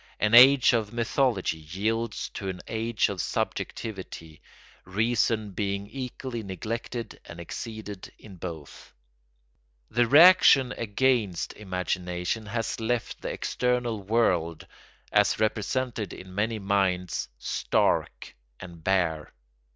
An 0.19 0.33
age 0.33 0.73
of 0.73 0.91
mythology 0.91 1.59
yields 1.59 2.29
to 2.29 2.49
an 2.49 2.61
age 2.67 3.07
of 3.07 3.21
subjectivity; 3.21 4.41
reason 4.83 5.51
being 5.51 5.85
equally 5.85 6.41
neglected 6.41 7.19
and 7.25 7.39
exceeded 7.39 8.11
in 8.17 8.37
both. 8.37 8.95
The 9.91 10.07
reaction 10.07 10.71
against 10.71 11.53
imagination 11.53 12.47
has 12.47 12.79
left 12.79 13.21
the 13.21 13.29
external 13.29 14.01
world, 14.01 14.65
as 15.11 15.39
represented 15.39 16.13
in 16.13 16.33
many 16.33 16.57
minds, 16.57 17.29
stark 17.37 18.35
and 18.59 18.83
bare. 18.83 19.31